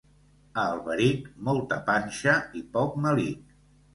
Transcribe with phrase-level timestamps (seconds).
[0.59, 3.55] A Alberic, molta panxa i poc melic.